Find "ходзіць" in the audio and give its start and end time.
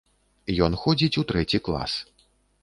0.83-1.19